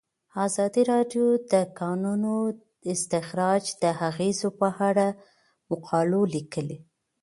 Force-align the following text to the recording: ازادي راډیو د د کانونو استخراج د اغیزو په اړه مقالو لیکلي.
ازادي 0.45 0.83
راډیو 0.91 1.25
د 1.37 1.37
د 1.51 1.53
کانونو 1.79 2.33
استخراج 2.93 3.63
د 3.81 3.83
اغیزو 4.09 4.49
په 4.59 4.67
اړه 4.87 5.07
مقالو 5.69 6.21
لیکلي. 6.35 6.77